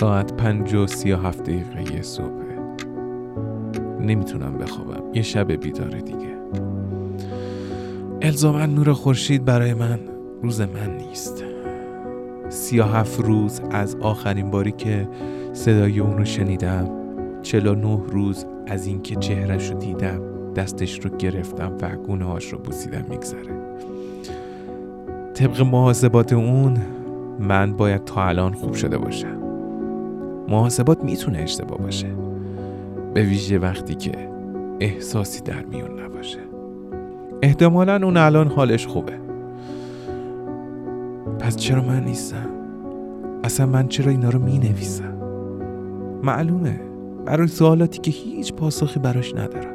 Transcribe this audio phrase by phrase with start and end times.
[0.00, 2.30] ساعت پنج و سی و هفت دقیقه صبح.
[4.00, 5.02] نمی‌تونم بخوابم.
[5.14, 6.36] یه شب بیداره دیگه.
[8.22, 9.98] الزاما نور خورشید برای من
[10.42, 11.44] روز من نیست.
[12.48, 15.08] سی و هفت روز از آخرین باری که
[15.52, 16.88] صدای اون رو شنیدم
[17.42, 20.20] چلا نه روز از اینکه چهرش رو دیدم
[20.54, 23.52] دستش رو گرفتم و گونه هاش رو بوسیدم میگذره.
[25.34, 26.76] طبق محاسبات اون
[27.40, 29.49] من باید تا الان خوب شده باشم.
[30.50, 32.08] محاسبات می‌تونه اشتباه باشه.
[33.14, 34.12] به ویژه وقتی که
[34.80, 36.38] احساسی در میون نباشه.
[37.42, 39.12] احتمالا اون الان حالش خوبه.
[41.38, 42.48] پس چرا من نیستم؟
[43.44, 45.14] اصلا من چرا اینا رو می نویسم؟
[46.22, 46.80] معلومه.
[47.24, 49.74] برای سوالاتی که هیچ پاسخی براش ندارم.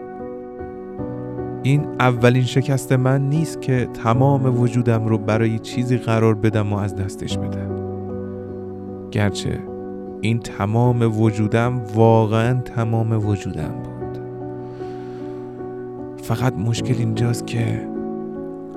[1.63, 6.95] این اولین شکست من نیست که تمام وجودم رو برای چیزی قرار بدم و از
[6.95, 7.69] دستش بدم.
[9.11, 9.74] گرچه
[10.25, 14.19] این تمام وجودم واقعا تمام وجودم بود.
[16.21, 17.87] فقط مشکل اینجاست که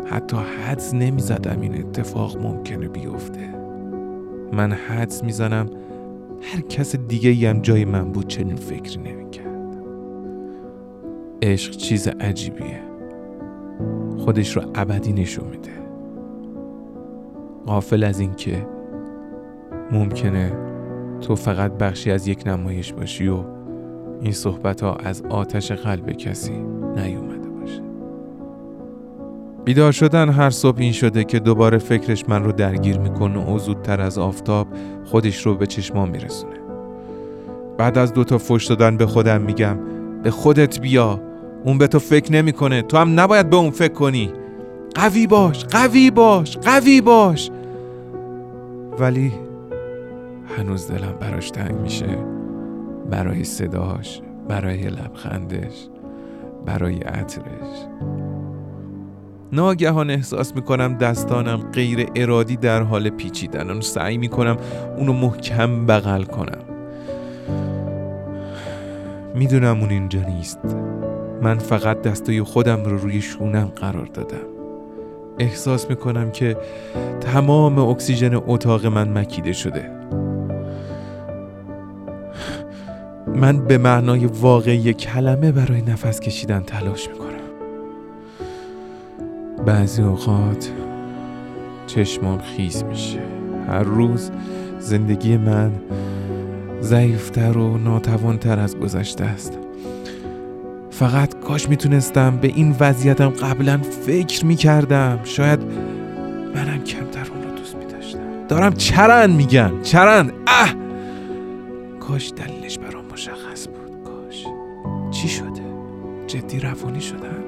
[0.07, 3.55] حتی حدس نمی‌زدم این اتفاق ممکنه بیفته.
[4.53, 5.67] من حدس می‌زنم
[6.43, 9.77] هر کس دیگه هم جای من بود چنین فکری نمی‌کرد.
[11.43, 12.81] عشق چیز عجیبیه.
[14.19, 15.71] خودش رو ابدی نشون میده.
[17.67, 18.67] غافل از اینکه
[19.93, 20.68] ممکنه
[21.21, 23.45] تو فقط بخشی از یک نمایش باشی و
[24.23, 26.53] این صحبت ها از آتش قلب کسی
[26.97, 27.83] نیومده باشه.
[29.65, 34.01] بیدار شدن هر صبح این شده که دوباره فکرش من رو درگیر می‌کنه و زودتر
[34.01, 34.67] از آفتاب
[35.05, 36.57] خودش رو به چشما میرسونه.
[37.79, 39.79] بعد از دوتا فش دادن به خودم میگم
[40.23, 41.21] به خودت بیا.
[41.65, 42.83] اون به تو فکر نمی‌کنه.
[42.83, 44.33] تو هم نباید به اون فکر کنی.
[44.95, 47.51] قوی باش قوی باش قوی باش.
[48.99, 49.33] ولی
[50.57, 52.19] هنوز دلم براش تنگ میشه.
[53.11, 55.89] برای صداش برای لبخندش
[56.67, 57.87] برای عطرش.
[59.53, 63.71] ناگهان احساس می‌کنم دستانم غیر ارادی در حال پیچیدن.
[63.71, 64.57] و سعی می‌کنم
[64.97, 66.65] اونو محکم بغل کنم.
[69.35, 70.77] می‌دونم اون اینجا نیست.
[71.43, 74.47] من فقط دستای خودم رو روی شونم قرار دادم.
[75.39, 76.57] احساس می‌کنم که
[77.21, 79.91] تمام اکسیژن اتاق من مکیده شده.
[83.41, 87.29] من به معنای واقعی کلمه برای نفس کشیدن تلاش می‌کنم.
[89.67, 90.71] بعضی اوقات
[91.87, 93.19] چشمام خیز میشه.
[93.69, 94.31] هر روز
[94.79, 95.73] زندگی من
[96.81, 99.59] ضعیفتر و ناتوانتر از گذشته است.
[100.91, 105.19] فقط کاش می‌تونستم به این وضعیتم قبلا فکر می‌کردم.
[105.25, 105.61] شاید
[106.55, 108.47] منم کمتر اون رو دوست میداشتم.
[108.49, 110.33] دارم چرند میگن چرند.
[110.47, 110.75] اه!
[112.01, 112.58] کاش دلیلش
[116.61, 117.45] روانی شدن.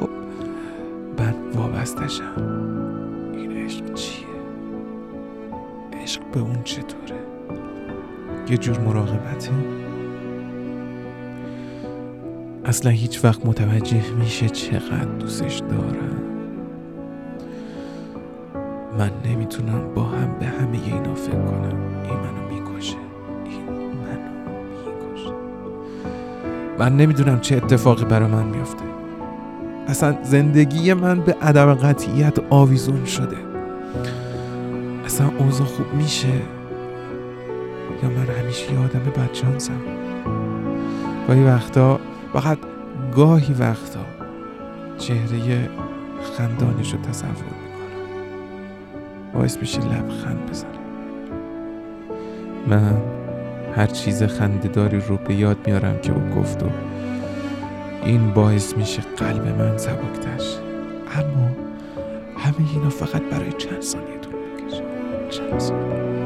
[0.00, 0.08] خب
[1.18, 2.34] من وابستشم
[3.32, 4.26] این عشق چیه؟
[6.02, 7.20] عشق به اون چطوره؟
[8.48, 9.50] یه جور مراقبتی
[12.64, 16.22] اصلا هیچ وقت متوجه میشه چقدر دوستش دارم.
[18.98, 21.78] من نمی‌تونم با هم به همه اینا فکر کنم.
[22.04, 22.37] این
[26.78, 28.84] من نمی‌دونم چه اتفاقی برای من میافته.
[29.86, 33.36] اصلا زندگی من به عدم قطعیت آویزون شده.
[35.04, 36.28] اصلا اوضاع خوب میشه
[38.02, 39.80] یا من همیشه یه آدم بدشانسم؟
[41.28, 42.00] گاهی وقتا
[42.32, 42.58] فقط
[43.16, 44.00] گاهی وقتا
[44.98, 45.68] چهره
[46.36, 47.58] خندانش رو تصور می‌کنم.
[49.34, 50.70] باعث میشه لبخند بزنم.
[52.66, 53.17] من
[53.78, 56.66] هر چیز خندهداری رو به یاد میارم که او گفت و
[58.04, 60.56] این باعث میشه قلب من سبکتش
[61.14, 61.50] اما
[62.36, 64.82] همه اینا فقط برای چند ثانیه طول می‌کشه.
[65.30, 66.17] چند ثانیه.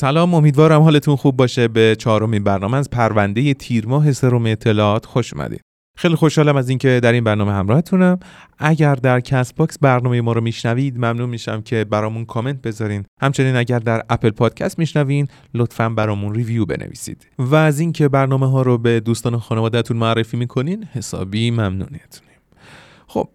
[0.00, 1.68] سلام امیدوارم حالتون خوب باشه.
[1.68, 5.60] به چهارمین برنامه از پرونده تیر ماه سروم اطلاعات خوش اومدید.
[5.96, 8.18] خیلی خوشحالم از اینکه در این برنامه همراهتونم.
[8.58, 13.04] اگر در Castbox برنامه ما رو میشنوید ممنون میشم که برامون کامنت بذارین.
[13.22, 17.26] همچنین اگر در Apple Podcast میشنوین لطفا برامون review بنویسید.
[17.38, 22.40] و از اینکه برنامه ها رو به دوستان و خانوادهتون معرفی می‌کنین حسابی ممنونتونیم.
[23.06, 23.28] خب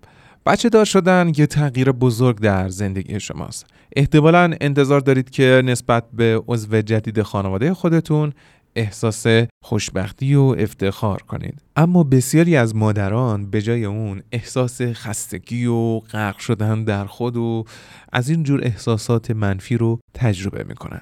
[0.47, 3.65] بچه دار شدن یه تغییر بزرگ در زندگی شماست.
[3.95, 8.33] احتمالا انتظار دارید که نسبت به عضو جدید خانواده خودتون
[8.75, 9.25] احساس
[9.63, 11.61] خوشبختی و افتخار کنید.
[11.75, 17.63] اما بسیاری از مادران به جای اون احساس خستگی و غرق شدن در خود و
[18.13, 21.01] از این جور احساسات منفی رو تجربه می‌کنن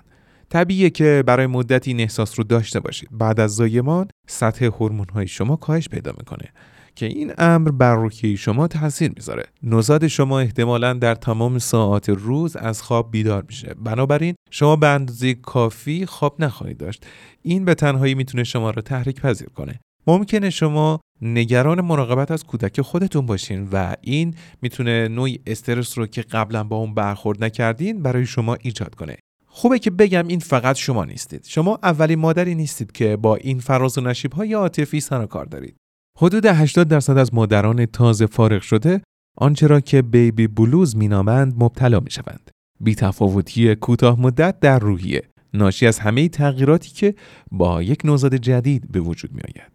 [0.50, 3.10] طبیعیه که برای مدتی این احساس رو داشته باشید.
[3.12, 6.50] بعد از زایمان سطح هورمون های شما کاهش پیدا می‌کنه.
[6.96, 9.44] که این امر بر روحیه شما تاثیر می‌ذاره.
[9.64, 13.76] نوزاد شما احتمالا در تمام ساعات روز از خواب بیدار میشه.
[13.84, 17.06] بنابراین شما به اندازه کافی خواب نخواهید داشت.
[17.42, 19.80] این به تنهایی می‌تونه شما رو تحریک پذیر کنه.
[20.08, 26.22] ممکنه شما نگران مراقبت از کودک خودتون باشین و این می‌تونه نوعی استرس رو که
[26.22, 29.18] قبلا با اون برخورد نکردین برای شما ایجاد کنه.
[29.48, 31.46] خوبه که بگم این فقط شما نیستید.
[31.48, 35.76] شما اولین مادری نیستید که با این فراز و نشیب های عاطفی سر کار دارید.
[36.18, 39.02] حدود 80 درصد از مادران تازه فارغ شده
[39.38, 42.52] آنچه را که بیبی بلوز مینامند مبتلا می شوند.
[42.80, 45.24] بی تفاوتی کوتاه مدت در روحیه
[45.54, 47.16] ناشی از همه تغییراتی که
[47.52, 49.74] با یک نوزاد جدید به وجود می آید.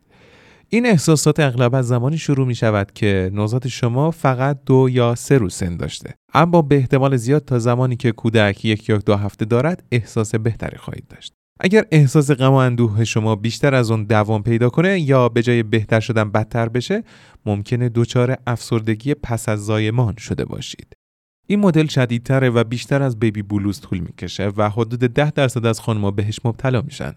[0.68, 5.38] این احساسات اغلب از زمانی شروع می شود که نوزاد شما فقط دو یا سه
[5.38, 9.44] روز سن داشته اما به احتمال زیاد تا زمانی که کودک یک یا دو هفته
[9.44, 14.42] دارد احساس بهتری خواهید داشت اگر احساس غم و اندوه شما بیشتر از اون دوام
[14.42, 17.04] پیدا کنه یا به جای بهتر شدن بدتر بشه
[17.46, 20.92] ممکنه دچار افسردگی پس از زایمان شده باشید.
[21.46, 25.80] این مدل شدیدتره و بیشتر از بیبی بلوز طول می‌کشه و حدود ده درصد از
[25.80, 27.12] خانم‌ها بهش مبتلا میشن.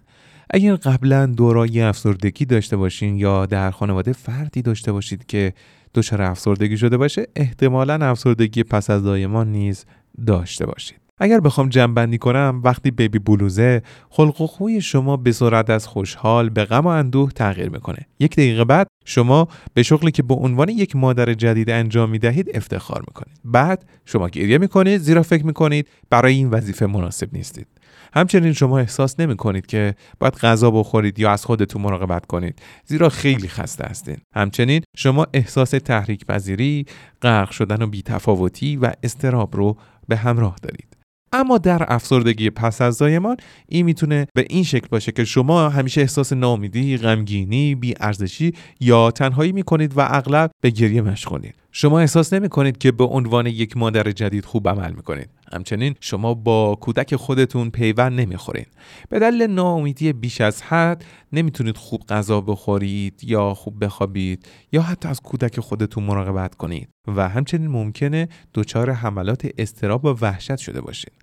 [0.49, 5.53] اگر قبلا دورای افسردگی داشته باشین یا در خانواده فردی داشته باشید که
[5.93, 9.85] دچار افسردگی شده باشه احتمالا افسردگی پس از زایمان نیز
[10.27, 11.00] داشته باشید.
[11.23, 16.49] اگر بخوام جمع کنم وقتی بیبی بلوزه خلق و خوی شما به سرعت از خوشحال
[16.49, 17.97] به غم و اندوه تغییر می‌کنه.
[18.19, 23.03] یک دقیقه بعد شما به شغلی که به عنوان یک مادر جدید انجام می‌دهید افتخار
[23.07, 23.37] می‌کنید.
[23.45, 27.67] بعد شما گریه می‌کنید زیرا فکر می‌کنید برای این وظیفه مناسب نیستید.
[28.13, 33.09] همچنین شما احساس نمی کنید که باید غذا بخورید یا از خودتون مراقبت کنید زیرا
[33.09, 36.85] خیلی خسته هستید همچنین شما احساس تحریک پذیری
[37.21, 39.77] غرق شدن و بیتفاوتی و استراب رو
[40.07, 40.90] به همراه دارید.
[41.33, 43.37] اما در افسردگی پس از زایمان
[43.67, 49.51] این می‌تونه به این شکل باشه که شما همیشه احساس ناامیدی، غمگینی، بیارزشی یا تنهایی
[49.51, 51.55] می‌کنید و اغلب به گریه مشغولید.
[51.71, 55.29] شما احساس نمی کنید که به عنوان یک مادر جدید خوب عمل می‌کنید.
[55.53, 58.65] همچنین شما با کودک خودتون پیوند نمی‌خورین.
[59.09, 65.07] به دلیل ناامیدی بیش از حد نمی‌تونید خوب غذا بخورید یا خوب بخوابید یا حتی
[65.07, 71.13] از کودک خودتون مراقبت کنید و همچنین ممکنه دچار حملات استراب و وحشت شده باشید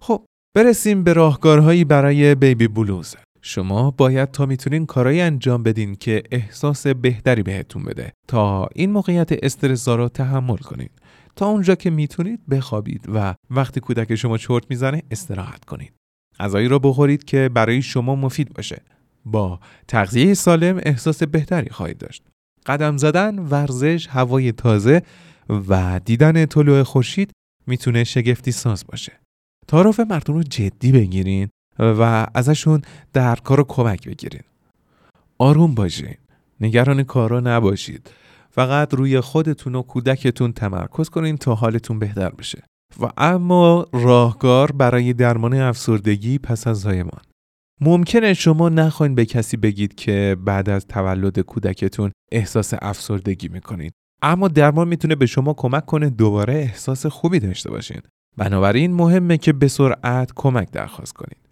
[0.00, 0.24] خب
[0.56, 3.14] برسیم به راهکارهایی برای بیبی بلوز.
[3.46, 9.44] شما باید تا می‌تونین کارایی انجام بدین که احساس بهتری بهتون بده تا این موقعیت
[9.44, 10.90] استرس رو تحمل کنید
[11.36, 15.92] تا اونجا که می‌تونید بخوابید و وقتی کودک شما چرت می‌زنه استراحت کنید.
[16.40, 18.82] غذایی را بخورید که برای شما مفید باشه.
[19.24, 22.22] با تغذیه سالم احساس بهتری خواهید داشت.
[22.66, 25.02] قدم زدن ورزش هوای تازه
[25.48, 27.30] و دیدن طلوع خورشید
[27.66, 29.12] می‌تونه شگفتی ساز باشه.
[29.68, 31.48] تعارف مردم رو جدی بگیرین
[31.78, 32.82] و ازشون
[33.12, 34.42] در کار کمک بگیرین.
[35.38, 36.16] آروم باشین.
[36.60, 38.10] نگران کارا نباشید.
[38.54, 42.62] فقط روی خودتون و کودکتون تمرکز کنین تا حالتون بهتر بشه.
[43.00, 47.20] و اما راهکار برای درمان افسردگی پس از زایمان.
[47.80, 53.92] ممکنه شما نخواین به کسی بگید که بعد از تولد کودکتون احساس افسردگی می‌کنید
[54.22, 58.00] اما درمان می‌تونه به شما کمک کنه دوباره احساس خوبی داشته باشین.
[58.36, 61.43] بنابراین مهمه که به سرعت کمک درخواست کنید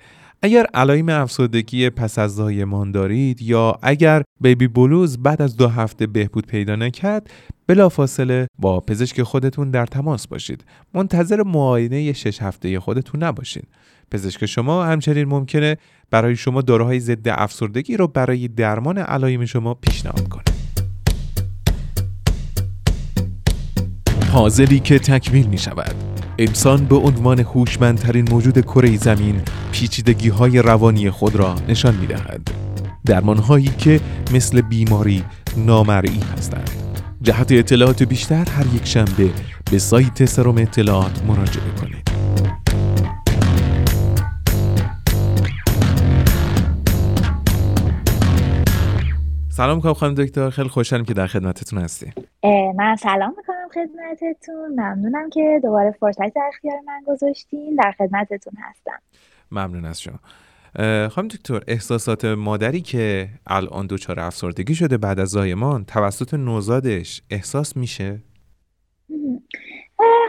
[0.45, 6.07] اگر علائم افسردگی پس از زایمان دارید یا اگر بیبی بلوز بعد از دو هفته
[6.07, 7.31] بهبود پیدا نکرد
[7.67, 10.65] بلافاصله با پزشک خودتون در تماس باشید.
[10.95, 13.69] منتظر معاینه شش هفته خودتون نباشید
[14.11, 15.77] پزشک شما همچنین ممکنه
[16.11, 20.45] برای شما داروهای ضد افسردگی رو برای درمان علائم شما پیشنهاد کنه.
[24.33, 31.11] پازلی که تکمیل می شود انسان به عنوان هوشمندترین موجود کره زمین پیچیدگی های روانی
[31.11, 32.51] خود را نشان می دهد.
[33.05, 34.01] درمان هایی که
[34.35, 35.25] مثل بیماری
[35.57, 36.71] نامرئی هستند.
[37.23, 39.31] جهت اطلاعات بیشتر هر یک شنبه
[39.71, 42.13] به سایت سرم اطلاعات مراجعه کنید.
[49.49, 52.13] سلام می‌کنم خانم دکتر خیلی خوشحالم که در خدمتتون هستی
[52.77, 54.69] من سلام می‌کنم خدمتتون.
[54.69, 57.77] ممنونم که دوباره فرصت در اختیار من گذاشتین.
[57.77, 58.99] در خدمتتون هستم.
[59.51, 60.19] ممنون از شما.
[61.09, 67.77] خانم دکتر احساسات مادری که الان دچار افسردگی شده بعد از زایمان توسط نوزادش احساس
[67.77, 68.19] میشه؟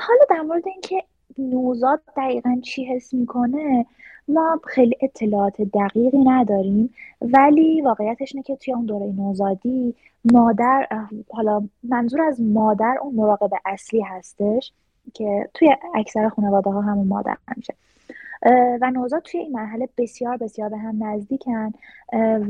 [0.01, 1.03] حالا در مورد اینکه
[1.37, 3.85] نوزاد دقیقا چی حس می‌کنه
[4.27, 9.95] ما خیلی اطلاعات دقیقی نداریم ولی واقعیتش اینه که توی اون دوره نوزادی
[10.33, 10.87] مادر
[11.29, 14.71] حالا منظور از مادر اون مراقب اصلی هستش
[15.13, 17.73] که توی اکثر خانواده ها همون مادر همیشه
[18.81, 21.71] و نوزاد توی این مرحله بسیار بسیار به هم نزدیکن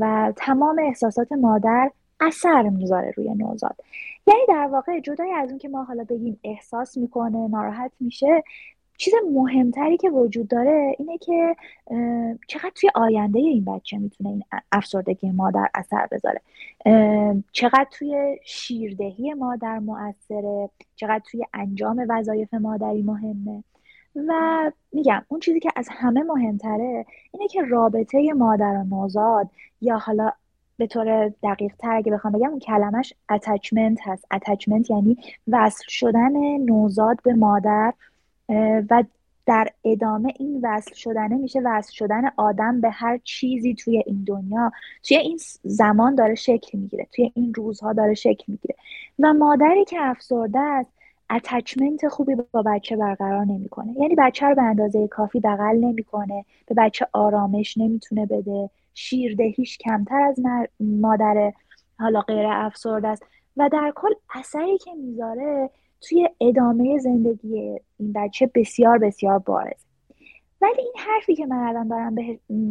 [0.00, 1.90] و تمام احساسات مادر
[2.20, 3.76] اثر می‌ذاره روی نوزاد.
[4.26, 8.42] یعنی در واقع جدای از اون که ما حالا بگیم احساس می‌کنه ناراحت میشه
[8.98, 11.56] چیز مهمتری که وجود داره اینه که
[12.48, 16.40] چقدر توی آینده این بچه می‌تونه این افسردگی مادر اثر بذاره.
[17.52, 23.64] چقدر توی شیردهی مادر مؤثره چقدر توی انجام وظایف مادری مهمه.
[24.28, 24.32] و
[24.92, 29.48] میگم اون چیزی که از همه مهمتره اینه که رابطه مادر و نوزاد
[29.80, 30.32] یا حالا
[30.76, 34.24] به طور دقیق تر اگه بخوام بگم اون کلمش اتچمنت هست.
[34.32, 35.16] اتچمنت یعنی
[35.48, 37.92] وصل شدن نوزاد به مادر
[38.90, 39.04] و
[39.46, 44.72] در ادامه این وصل شدنه میشه وصل شدن آدم به هر چیزی توی این دنیا.
[45.02, 47.06] توی این زمان داره شکل می‌گیره.
[47.12, 48.74] توی این روزها داره شکل می‌گیره.
[49.18, 50.90] و مادری که افسرده است
[51.30, 53.92] اتچمنت خوبی با بچه برقرار نمی‌کنه.
[54.00, 58.70] یعنی بچه رو به اندازه کافی بغل نمی‌کنه به بچه آرامش نمی‌تونه بده.
[58.94, 60.36] شیردهیش کمتر از
[60.80, 61.52] مادر
[61.98, 63.22] حالا غیر افسرده است.
[63.56, 65.70] و در کل اثری که می‌ذاره
[66.08, 69.84] توی ادامه زندگی این بچه بسیار بسیار بارز
[70.60, 72.14] ولی این حرفی که من الان دارم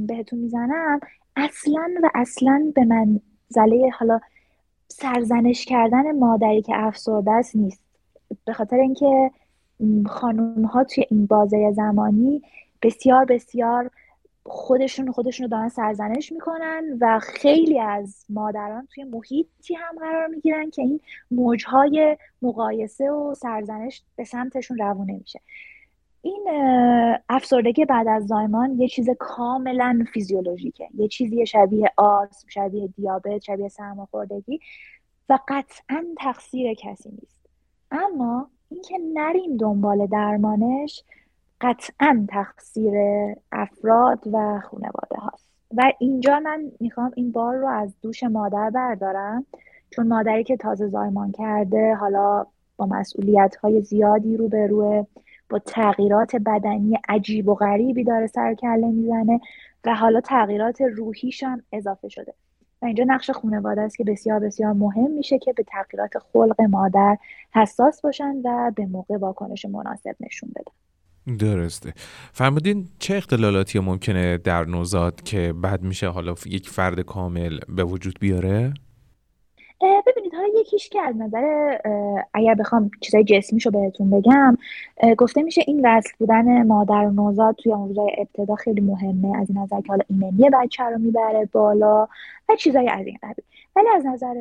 [0.07, 0.99] بهتون می‌زنم
[1.35, 4.19] اصلا و اصلا به منزله حالا
[4.87, 7.83] سرزنش کردن مادری که افسرده است نیست.
[8.45, 9.31] به خاطر اینکه
[10.05, 12.41] خانوم ها توی این بازه زمانی
[12.81, 13.91] بسیار بسیار
[14.45, 20.69] خودشون خودشون رو دارن سرزنش می‌کنن و خیلی از مادران توی محیطی هم قرار می‌گیرن
[20.69, 20.99] که این
[21.31, 25.39] موجهای مقایسه و سرزنش به سمتشون روونه میشه
[26.21, 26.47] این
[27.29, 30.87] افسردگی بعد از زایمان یه چیز کاملا فیزیولوژیکه.
[30.93, 34.59] یه چیزی شبیه آسم شبیه دیابت شبیه سرماخوردگی
[35.29, 37.49] و قطعا تقصیر کسی نیست.
[37.91, 41.03] اما اینکه نریم دنبال درمانش
[41.61, 42.93] قطعا تقصیر
[43.51, 45.49] افراد و خانواده هاست.
[45.77, 49.45] و اینجا من می‌خوام این بار رو از دوش مادر بردارم
[49.89, 52.45] چون مادری که تازه زایمان کرده حالا
[52.77, 55.05] با مسئولیت های زیادی رو به روی
[55.49, 59.39] با تغییرات بدنی عجیب و غریبی داره سر کله می‌زنه
[59.85, 62.33] و حالا تغییرات روحیش هم اضافه شده.
[62.81, 67.17] و اینجا نقش خانواده است که بسیار بسیار مهم میشه که به تغییرات خلق مادر
[67.53, 70.82] حساس باشن و به موقع واکنش مناسب نشون بدن.
[71.39, 71.93] درسته
[72.33, 78.19] فرمودین چه اختلالاتی ممکنه در نوزاد که بعد میشه حالا یک فرد کامل به وجود
[78.19, 78.73] بیاره؟
[80.07, 81.77] ببینید حالا یکیش که از نظر
[82.33, 84.57] اگر بخوام چیزای جسمیشو بهتون بگم
[85.17, 89.49] گفته میشه این وصل بودن مادر و نوزاد توی اون روزای ابتدا خیلی مهمه از
[89.49, 92.07] این نظر که حالا ایمنی بچه رو می‌بره بالا
[92.49, 94.33] و چیزای از این قبیل ولی از نظر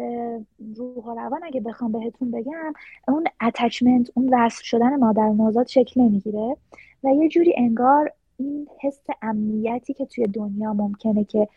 [0.76, 2.72] روح و روان اگه بخوام بهتون بگم
[3.08, 6.56] اون اتچمنت اون وصل شدن مادر نوزاد شکل نمی‌گیره
[7.04, 11.48] و یه جوری انگار این حس امنیتی که توی دنیا ممکنه که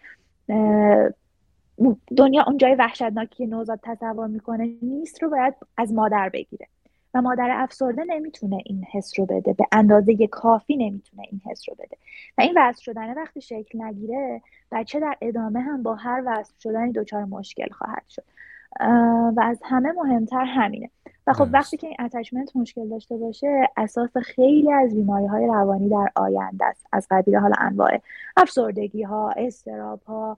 [2.18, 6.68] دنیا اون جای وحشتناکی که نوزاد تصور می‌کنه نیست رو باید از مادر بگیره.
[7.16, 9.54] و مادر افسرده نمی‌تونه این حس رو بده.
[9.54, 11.98] به اندازه کافی نمی‌تونه این حس رو بده.
[12.38, 14.42] و این وصل شدن وقتی شکل نگیره
[14.72, 18.24] بچه در ادامه هم با هر وصل شدنی دچار مشکل خواهد شد.
[19.36, 20.90] و از همه مهمتر همینه.
[21.28, 25.90] و خب وقتی که این اتچمنت مشکل داشته باشه اساس خیلی از بیماری های روانی
[25.90, 26.88] در آینده است.
[26.92, 28.02] از قبیل حالا انواع
[28.38, 30.38] افسردگی ها استراب ها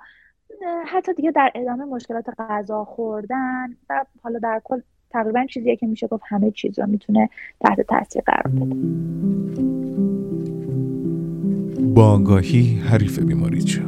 [0.85, 6.07] حتی دیگه در ادامه مشکلات غذا خوردن و حالا در کل تقریبا چیزیه که میشه
[6.07, 8.75] گفت همه چیز رو می‌تونه تحت تاثیر قرار بده.
[11.95, 13.81] با آگاهی حریف بیماری چه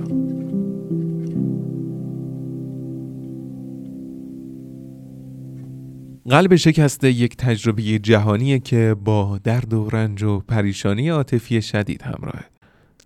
[6.30, 12.46] قلب شکسته یک تجربه جهانیه که با درد و رنج و پریشانی عاطفی شدید همراهه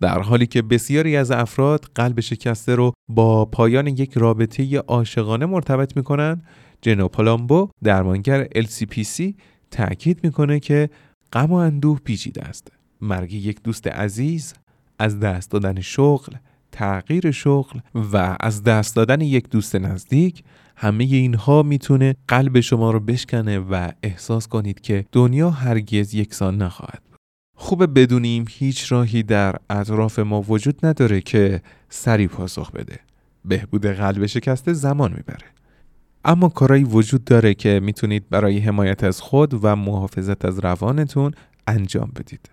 [0.01, 5.97] در حالی که بسیاری از افراد قلب شکسته رو با پایان یک رابطه عاشقانه مرتبط
[5.97, 6.41] می‌کنن
[6.83, 9.33] جنو پالامبو درمانگر LCPC
[9.71, 10.89] تاکید می‌کنه که
[11.33, 12.71] غم و اندوه پیچیده است.
[13.01, 14.53] مرگ یک دوست عزیز
[14.99, 16.35] از دست دادن شغل
[16.71, 17.79] تغییر شغل
[18.13, 20.43] و از دست دادن یک دوست نزدیک
[20.75, 27.01] همه اینها می‌تونه قلب شما رو بشکنه و احساس کنید که دنیا هرگز یکسان نخواهد
[27.57, 32.99] خوبه بدونیم هیچ راهی در اطراف ما وجود نداره که سری پاسخ بده.
[33.45, 35.62] بهبود قلب شکسته زمان می‌بره.
[36.25, 41.31] اما کارایی وجود داره که می‌تونید برای حمایت از خود و محافظت از روانتون
[41.67, 42.49] انجام بدید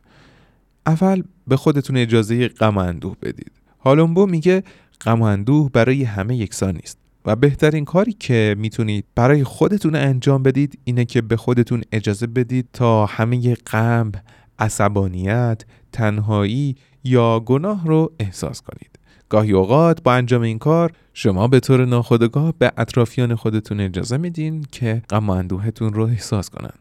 [0.87, 4.63] اول به خودتون اجازه غم اندوه بدید هالومبو میگه
[5.01, 10.79] غم اندوه برای همه یکسان نیست و بهترین کاری که می‌تونید برای خودتون انجام بدید
[10.85, 14.13] اینه که به خودتون اجازه بدید تا همه غم،
[14.59, 18.99] عصبانیت، تنهایی یا گناه رو احساس کنید.
[19.29, 24.67] گاهی اوقات با انجام این کار شما به طور ناخودآگاه به اطرافیان خودتون اجازه میدین
[24.73, 26.73] که غم اندوهتون رو احساس کنن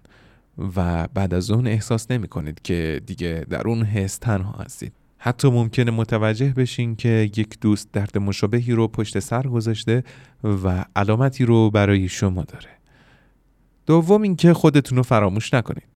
[0.76, 4.94] و بعد از اون احساس نمی کنید که دیگه در اون حس تنها هستید.
[5.18, 10.04] حتی ممکنه متوجه بشین که یک دوست درد مشابهی رو پشت سر گذاشته
[10.44, 12.70] و علامتی رو برای شما داره.
[13.86, 15.88] دوم اینکه خودتون رو فراموش نکنید.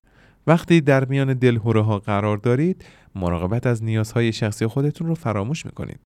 [0.46, 2.84] وقتی در میان دلهوره ها قرار دارید،
[3.14, 6.00] مراقبت از نیازهای شخصی خودتون رو فراموش می‌کنید.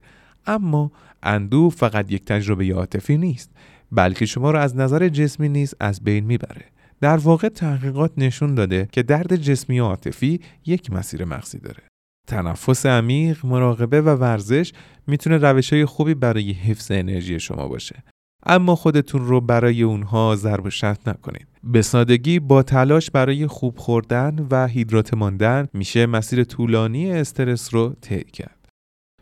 [0.48, 3.50] اما اندوه فقط یک تجربه عاطفی نیست،
[3.92, 6.64] بلکه شما رو از نظر جسمی نیز از بین می‌بره.
[7.00, 11.82] در واقع تحقیقات نشون داده که درد جسمی و عاطفی یک مسیر مغزی داره.
[12.26, 14.72] تنفس عمیق، مراقبه و ورزش
[15.06, 18.02] می‌تونه روش های خوبی برای حفظ انرژی شما باشه.
[18.46, 21.46] اما خودتون رو برای اونها ضرب و شرط نکنید.
[21.64, 27.94] به سادگی با تلاش برای خوب خوردن و هیدرات ماندن میشه مسیر طولانی استرس رو
[28.00, 28.57] طی کرد.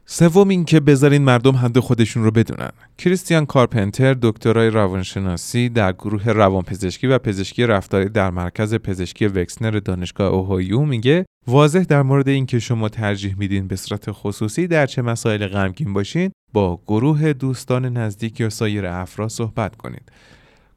[0.09, 2.71] سوم اینکه بذارین مردم حد خودشون رو بدونن.
[2.99, 10.33] کریستیان کارپنتر دکترای روانشناسی در گروه روانپزشکی و پزشکی رفتاری در مرکز پزشکی وکسنر دانشگاه
[10.33, 15.47] اوهایو میگه واضح در مورد اینکه شما ترجیح میدین به صورت خصوصی در چه مسائل
[15.47, 20.13] غمگین باشین با گروه دوستان نزدیک یا سایر افراد صحبت کنید.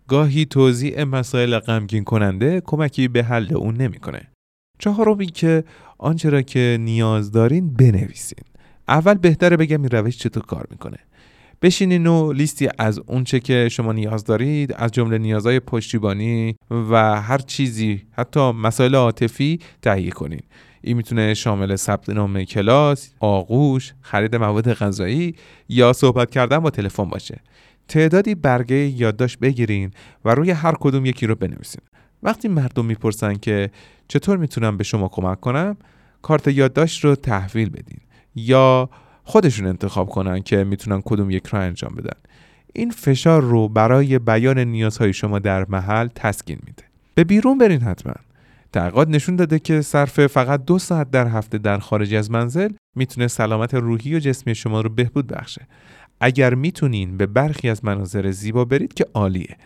[0.08, 4.22] گاهی توضیح مسائل غمگین کننده کمکی به حل اون نمی‌کنه.
[4.80, 5.64] چهارم که
[5.98, 8.44] آنچه را که نیاز دارین بنویسین.
[8.90, 10.98] اول بهتره بگم این روش چطور کار می‌کنه
[11.62, 17.38] بشینین و لیستی از اونچه که شما نیاز دارید از جمله نیازهای پشتیبانی و هر
[17.38, 20.44] چیزی حتی مسائل عاطفی تهیه کنید
[20.82, 25.36] این می‌تونه شامل ثبت نام کلاس، آغوش، خرید مواد غذایی
[25.70, 27.40] یا صحبت کردن با تلفن باشه.
[27.88, 29.92] تعدادی برگه یادداشت بگیرین
[30.26, 31.82] و روی هر کدوم یکی رو بنویسین.
[32.24, 33.70] وقتی مردم می‌پرسن که
[34.08, 35.78] چطور می‌تونم به شما کمک کنم،
[36.22, 38.00] کارت یادداشت رو تحویل بدین.
[38.40, 38.90] یا
[39.24, 42.20] خودشون انتخاب کنن که می‌تونن کدوم یک رو انجام بدن.
[42.74, 46.84] این فشار رو برای بیان نیازهای شما در محل تسکین میده.
[47.16, 48.14] به بیرون برین حتما.
[48.74, 53.28] تحقیقات نشون داده که صرف فقط دو ساعت در هفته در خارج از منزل می‌تونه
[53.28, 55.68] سلامت روحی و جسمی شما رو بهبود بخشه.
[56.22, 59.58] اگر می‌تونین به برخی از مناظر زیبا برید که عالیه.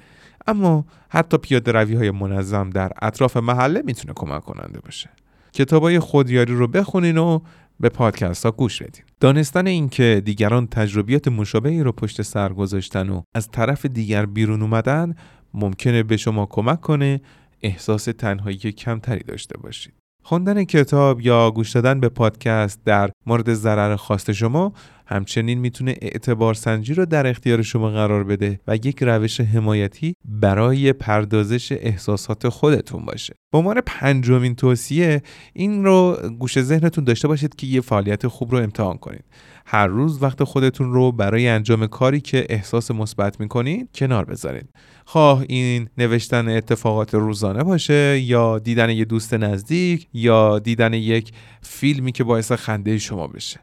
[0.48, 5.10] اما حتی پیاده روی های منظم در اطراف محله می‌تونه کمک کننده باشه.
[5.54, 7.40] کتابای خودیاری رو بخونین و
[7.80, 9.04] به پادکست ها گوش بدین.
[9.20, 15.16] دانستن اینکه دیگران تجربیات مشابهی رو پشت سر گذاشتن و از طرف دیگر بیرون اومدن
[15.54, 17.22] ممکنه به شما کمک کنه
[17.62, 19.94] احساس تنهایی کمتری داشته باشید.
[20.24, 24.74] خوندن کتاب یا گوش دادن به پادکست در مورد ضرر خواست شما
[25.06, 30.94] همچنین می‌تونه اعتبار سنجی رو در اختیار شما قرار بده و یک روش حمایتی برای
[30.94, 33.34] پردازش احساسات خودتون باشه.
[33.52, 35.22] به عنوان پنجمین توصیه
[35.54, 39.24] این رو گوش ذهنتون داشته باشید که یه فعالیت خوب رو امتحان کنید.
[39.66, 44.70] هر روز وقت خودتون رو برای انجام کاری که احساس مثبت می‌کنید کنار بذارید.
[45.06, 51.32] خواه این نوشتن اتفاقات روزانه باشه یا دیدن یه دوست نزدیک یا دیدن یک
[51.62, 53.60] فیلمی که باعث خنده بشه.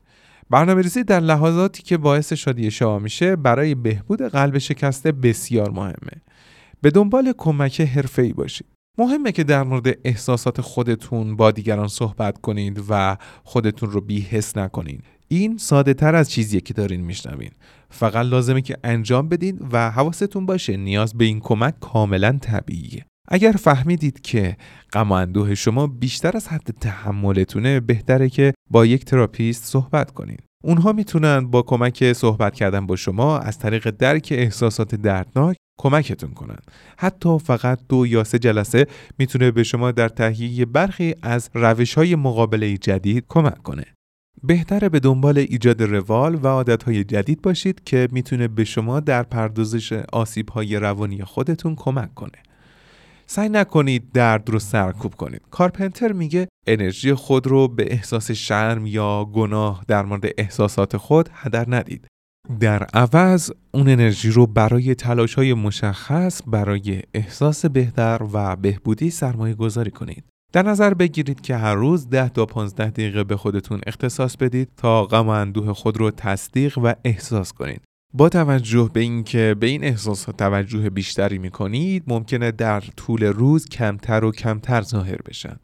[0.51, 6.23] برنامه ریزی در لحظاتی که باعث شادی شما میشه برای بهبود قلب شکسته بسیار مهمه.
[6.81, 8.67] به دنبال کمک حرفه‌ای باشید.
[8.99, 15.05] مهمه که در مورد احساسات خودتون با دیگران صحبت کنید و خودتون رو بیحس نکنید.
[15.29, 17.51] این ساده تر از چیزیه که دارین میشنوین.
[17.91, 23.05] فقط لازمه که انجام بدین و حواستون باشه نیاز به این کمک کاملا طبیعیه.
[23.31, 24.57] اگر فهمیدید که
[24.93, 30.93] غم اندوه شما بیشتر از حد تحملتونه بهتره که با یک تراپیست صحبت کنید اونها
[30.93, 36.59] می‌تونن با کمک صحبت کردن با شما از طریق درک احساسات دردناک کمکتون کنن.
[36.97, 38.87] حتی فقط دو یا سه جلسه
[39.19, 43.85] می‌تونه به شما در تهیه برخی از روش های مقابله جدید کمک کنه.
[44.43, 49.93] بهتره به دنبال ایجاد روال و عادتهای جدید باشید که می‌تونه به شما در پردازش
[49.93, 52.43] آسیبهای روانی خودتون کمک کنه.
[53.33, 55.43] سعی نکنید درد رو سرکوب کنید.
[55.51, 61.65] کارپنتر میگه انرژی خود رو به احساس شرم یا گناه در مورد احساسات خود هدر
[61.69, 62.07] ندید.
[62.61, 69.55] در عوض اون انرژی رو برای تلاش های مشخص برای احساس بهتر و بهبودی سرمایه
[69.55, 70.25] گذاری کنید.
[70.53, 75.05] در نظر بگیرید که هر روز 10 تا 15 دقیقه به خودتون اختصاص بدید تا
[75.05, 77.83] غم و اندوه خود رو تصدیق و احساس کنید.
[78.13, 84.25] با توجه به اینکه به این احساسات توجه بیشتری می‌کنید ممکنه در طول روز کمتر
[84.25, 85.57] و کمتر ظاهر بشن.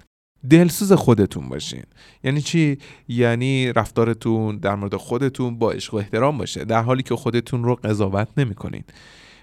[0.51, 1.83] دلسوز خودتون باشین.
[2.25, 2.79] یعنی چی؟
[3.09, 7.75] یعنی رفتارتون در مورد خودتون با عشق و احترام باشه در حالی که خودتون رو
[7.75, 8.85] قضاوت نمی‌کنین.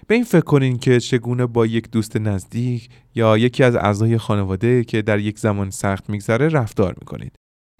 [0.06, 4.84] به این فکر کنین که چگونه با یک دوست نزدیک یا یکی از اعضای خانواده
[4.84, 7.32] که در یک زمان سخت میگذره رفتار می‌کنید.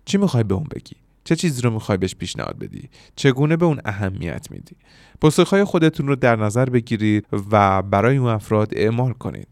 [0.04, 3.80] چی می‌خوای به اون بگی؟ چه چیزی رو می‌خوای بهش پیشنهاد بدی؟ چگونه به اون
[3.84, 4.76] اهمیت میدی؟
[5.20, 9.48] پاسخهای خودتون رو در نظر بگیرید و برای اون افراد اعمال کنید.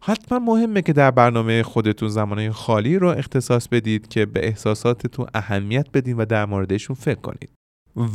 [0.00, 5.86] حتما مهمه که در برنامه خودتون زمانه خالی رو اختصاص بدید که به احساساتتون اهمیت
[5.94, 7.50] بدین و در موردشون فکر کنید.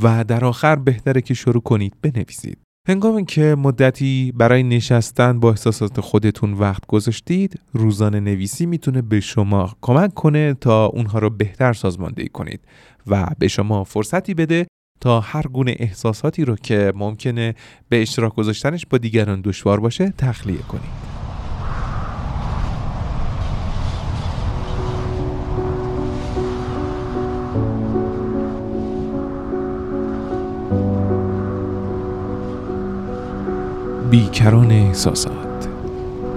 [0.03, 2.57] و در آخر بهتره که شروع کنید بنویسید.
[2.87, 9.75] هنگامی که مدتی برای نشستن با احساسات خودتون وقت گذاشتید روزانه نویسی می‌تونه به شما
[9.81, 12.59] کمک کنه تا اونها رو بهتر سازماندهی کنید
[13.07, 14.67] و به شما فرصتی بده
[15.01, 17.55] تا هر گونه احساساتی رو که ممکنه
[17.89, 21.10] به اشتراک گذاشتنش با دیگران دشوار باشه تخلیه کنید.
[34.31, 35.67] بیکران احساسات.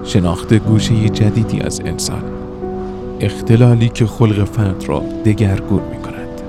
[0.05, 2.23] شناخت گوشه جدیدی از انسان.
[3.21, 6.43] اختلالی که خلق فرد را دگرگون می کند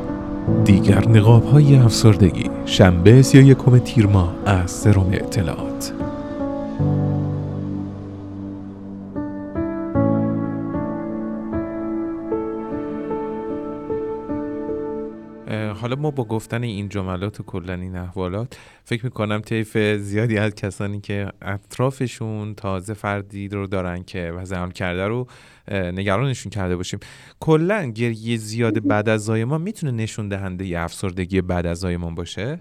[0.63, 2.49] دیگر نقاب های افسردگی.
[2.65, 5.74] شنبه سی یکم تیر ماه از سرم اطلاعات.
[16.15, 21.27] با گفتن این جملات و کلا این احوالات فکر می‌کنم طیف زیادی از کسانی که
[21.41, 25.27] اطرافشون تازه فردی رو دارن که وضع کرده رو
[25.71, 26.99] نگرانشون کرده باشیم.
[27.39, 32.59] کلا گریه زیاد بعد از زایمان می‌تونه نشون دهنده افسردگی بعد از زایمان باشه؟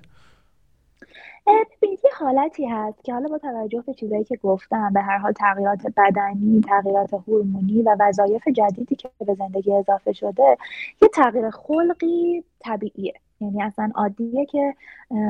[1.83, 5.87] یه حالتی هست که حالا با توجه به چیزایی که گفتم به هر حال تغییرات
[5.97, 10.57] بدنی تغییرات هورمونی و وظایف جدیدی که به زندگی اضافه شده
[11.03, 13.15] یه تغییر خلقی طبیعیه.
[13.45, 14.75] یعنی اصلا عادیه که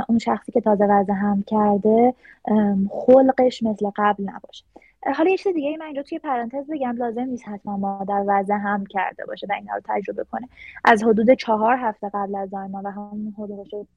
[0.08, 2.14] اون شخصی که تازه وضع هم کرده
[2.90, 4.64] خلقش مثل قبل نباشه.
[5.16, 8.86] حالا یه چیز دیگه من اینجا توی پرانتز بگم لازم نیست حتما مادر وضع هم
[8.86, 10.48] کرده باشه و اینا رو تجربه کنه.
[10.84, 13.88] از حدود چهار هفته قبل از زایمان و همون حدود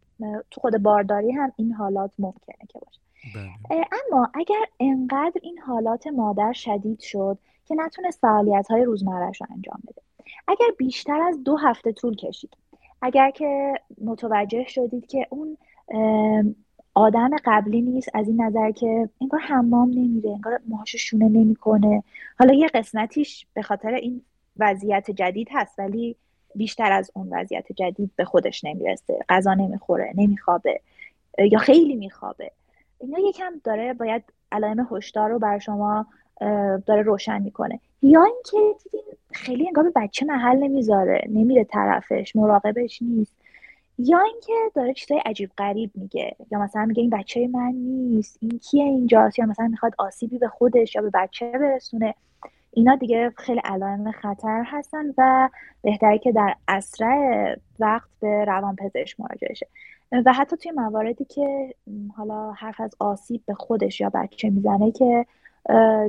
[0.52, 3.00] تو خود بارداری هم این حالات ممکنه که باشه.
[3.36, 3.86] بله.
[4.12, 9.80] اما اگر انقدر این حالات مادر شدید شد که نتونست فعالیت های روزمرهش رو انجام
[9.88, 10.02] بده.
[10.48, 12.58] اگر بیشتر از دو هفته طول کشید
[13.02, 15.58] اگر که متوجه شدید که اون
[16.94, 22.04] آدم قبلی نیست از این نظر که انگار حمام نمیره انگار موهاشو شونه نمی‌کنه.
[22.40, 24.22] حالا یه قسمتیش به خاطر این
[24.60, 26.16] وضعیت جدید هست ولی
[26.56, 29.20] بیشتر از اون وضعیت جدید به خودش نمی‌رسه.
[29.30, 30.82] غذا نمی‌خوره نمیخوابه
[31.52, 32.52] یا خیلی میخوابه.
[33.00, 36.06] اینا یکم داره باید علائم هشدار رو بر شما
[36.86, 37.80] داره روشن می‌کنه.
[38.02, 43.34] یا اینکه دیدین خیلی انگار به بچه محل نمی‌ذاره نمیره طرفش مراقبش نیست.
[44.00, 46.36] یا اینکه داره چیزای عجیب غریب میگه.
[46.52, 49.40] یا مثلا میگه این بچه من نیست این کیه اینجاست.
[49.40, 52.16] یا مثلا می‌خواد آسیبی به خودش یا به بچه برسونه.
[52.72, 55.50] اینا دیگه خیلی علائم خطر هستن و
[55.82, 59.68] بهتره که در اسرع وقت به روان پزشک مراجعه شه.
[60.26, 61.76] و حتی توی مواردی که
[62.18, 65.26] حالا حرف از آسیب به خودش یا بچه می‌زنه که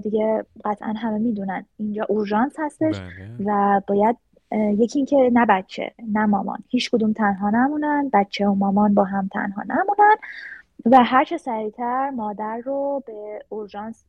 [0.03, 1.65] دیگه قطعا همه می‌دونن.
[1.77, 3.11] اینجا اورژانس هستش بله.
[3.47, 4.17] و باید
[4.53, 6.59] یکی اینکه نه بچه نه مامان.
[6.69, 8.11] هیچ کدوم تنها نمونن.
[8.13, 10.17] بچه و مامان با هم تنها نمونن.
[10.85, 14.05] و هر چه سریعتر مادر رو به اورژانس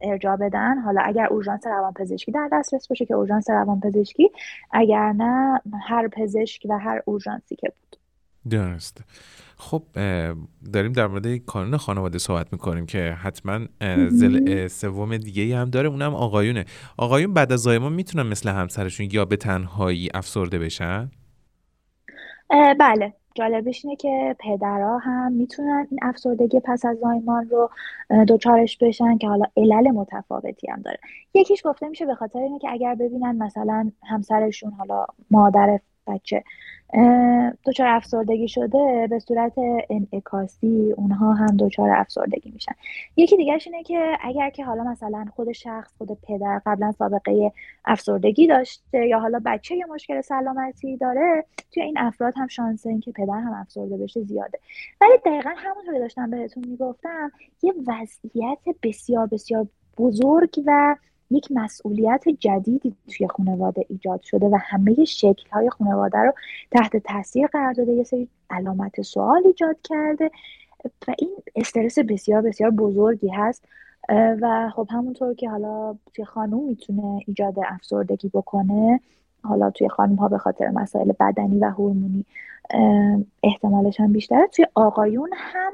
[0.00, 0.78] ارجاع بدن.
[0.78, 4.30] حالا اگر اورژانس روانپزشکی در دسترس باشه که اورژانس روانپزشکی
[4.70, 7.96] اگر نه هر پزشک و هر اورژانسی که بود.
[8.50, 9.04] درست
[9.70, 9.82] خب
[10.72, 13.60] داریم در مورد کانون خانواده صحبت می‌کنیم که حتما
[14.08, 15.88] زل سوم دیگه هم داره.
[15.88, 16.64] اونم آقایونه.
[16.98, 21.10] آقایون بعد از زایمان می‌تونن مثل همسرشون یا به تنهایی افسرده بشن؟
[22.78, 23.12] بله.
[23.36, 27.70] جالبش اینه که پدرها هم می‌تونن این افسردگی پس از زایمان رو
[28.24, 30.98] دوچارش بشن که حالا علل متفاوتی هم داره.
[31.34, 36.44] یکیش گفته میشه به خاطر اینه که اگر ببینن مثلا همسرشون حالا مادر بچه
[37.64, 39.52] دچار افسردگی شده به صورت
[39.90, 42.72] انعکاسی اونها هم دچار افسردگی میشن.
[43.16, 47.52] یکی دیگرش اینه که اگر که حالا مثلا خود شخص خود پدر قبلا سابقه
[47.84, 53.00] افسردگی داشته یا حالا بچه یا مشکل سلامتی داره توی این افراد هم شانس این
[53.00, 54.58] که پدر هم افسرده بشه زیاده.
[55.00, 59.66] ولی دقیقا همونطور داشتم بهتون می‌گفتم یه وضعیت بسیار بسیار
[59.98, 60.96] بزرگ و
[61.30, 66.32] یک مسئولیت جدیدی توی خانواده ایجاد شده و همه شکل های خانواده رو
[66.70, 67.92] تحت تاثیر قرار داده.
[67.92, 70.30] یه سری علامت سوال ایجاد کرده
[71.08, 73.64] و این استرس بسیار بسیار بزرگی هست.
[74.42, 79.00] و خب همونطور که حالا توی خانوم می‌تونه ایجاد افسردگی بکنه
[79.42, 82.24] حالا توی خانم ها به خاطر مسائل بدنی و هورمونی
[83.42, 85.72] احتمالش هم بیشتره توی آقایون هم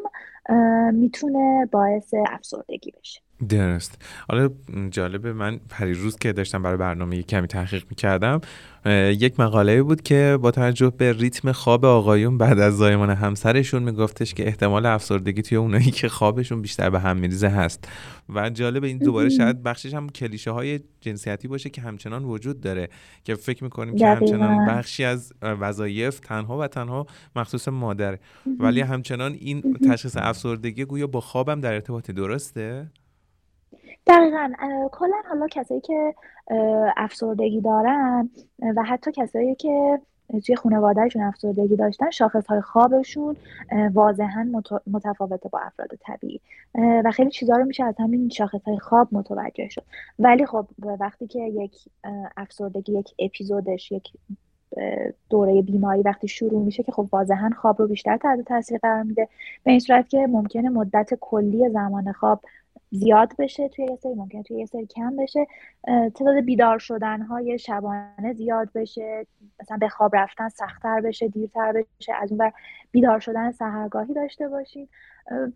[0.94, 3.20] می‌تونه باعث افسردگی بشه.
[3.48, 4.02] درست.
[4.28, 4.50] حالا
[4.90, 8.40] جالبه من پریروز که داشتم برای برنامه کمی تحقیق می‌کردم
[8.86, 14.34] یک مقاله بود که با توجه به ریتم خواب آقایون بعد از زایمان همسرشون میگفتش
[14.34, 17.88] که احتمال افسردگی توی اونایی که خوابشون بیشتر به هم میریزه هست.
[18.28, 22.88] و جالب این دوباره شاید بخشش هم کلیشه های جنسیتی باشه که همچنان وجود داره
[23.24, 28.18] که فکر می‌کنیم که همچنان بخشی از وظایف تنها و تنها مخصوص مادر
[28.58, 32.90] ولی همچنان این تشخیص افسردگی گویا با خوابم در ارتباط درسته؟
[34.06, 34.52] دقیقا
[34.92, 36.14] کلا حالا کسایی که
[36.96, 38.30] افسردگی دارن
[38.76, 40.00] و حتی کسایی که
[40.46, 43.36] توی خانوادهشون افسردگی داشتن شاخص های خوابشون
[43.92, 44.46] واضحا
[44.86, 46.40] متفاوته با افراد طبیعی.
[46.74, 49.82] و خیلی چیزها رو میشه از همین شاخص های خواب متوجه شد.
[50.18, 50.66] ولی خب
[51.00, 51.76] وقتی که یک
[52.36, 54.08] افسردگی یک اپیزودش یک
[55.30, 59.28] دوره بیماری وقتی شروع میشه که خب واضحا خواب رو بیشتر تحت تاثیر قرار میده
[59.64, 62.40] به این صورت که ممکنه مدت کلی زمان خواب
[62.90, 65.46] زیاد بشه توی یه سری ممکنه توی یه سری کم بشه.
[65.86, 69.26] تعداد بیدار شدن های شبانه زیاد بشه.
[69.60, 72.12] مثلا به خواب رفتن سختتر بشه دیرتر بشه.
[72.22, 72.52] از اون
[72.90, 74.88] بیدار شدن سهرگاهی داشته باشین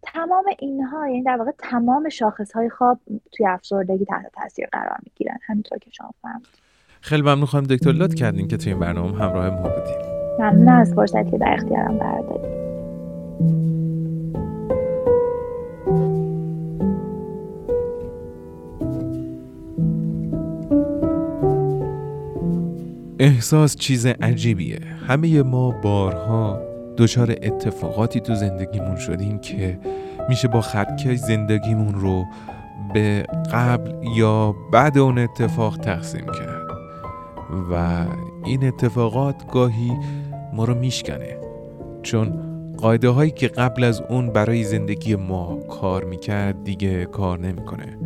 [0.03, 2.99] تمام اینها یعنی در واقع تمام شاخص های خواب
[3.33, 5.39] توی افسردگی تحت تاثیر قرار می‌گیرن.
[5.47, 6.47] همینطور که شما فهمید
[7.01, 7.93] خیلی ممنون خانم دکتر.
[7.93, 10.15] لطف کردین که توی این برنامه همراه ما بودین.
[10.39, 12.65] ممنون از فرصتی که در اختیارم قرار دادید
[23.19, 24.81] احساس چیز عجیبیه.
[25.07, 26.61] همه ما بارها
[26.97, 29.79] دچار اتفاقاتی تو زندگیمون شدیم که
[30.29, 32.25] میشه با خطکش زندگیمون رو
[32.95, 36.65] به قبل یا بعد اون اتفاق تقسیم کرد.
[37.73, 38.05] و
[38.45, 39.93] این اتفاقات گاهی
[40.53, 41.37] ما رو میشکنه.
[42.03, 42.33] چون
[42.77, 47.99] قاعده هایی که قبل از اون برای زندگی ما کار می‌کرد دیگه کار نمی‌کنه.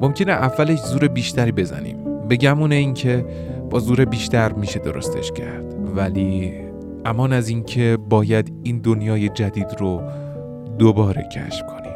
[0.00, 1.96] ممکنه اولش زور بیشتری بزنیم.
[2.30, 3.24] بگمون این که
[3.70, 5.96] با زور بیشتر میشه درستش کرد.
[5.96, 6.52] ولی
[7.04, 10.02] امان از اینکه باید این دنیای جدید رو
[10.78, 11.94] دوباره کشف کنیم.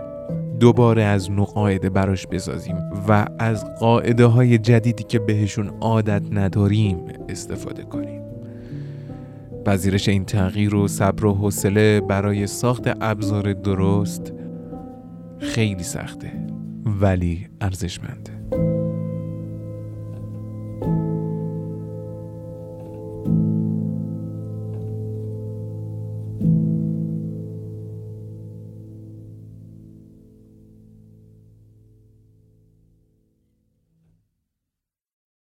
[0.60, 2.76] دوباره از نوع قاعده براش بسازیم
[3.08, 8.22] و از قاعده های جدیدی که بهشون عادت نداریم استفاده کنیم.
[9.66, 14.32] پذیرش این تغییر و صبر و حوصله برای ساخت ابزار درست
[15.38, 16.32] خیلی سخته
[17.00, 18.37] ولی ارزشمنده.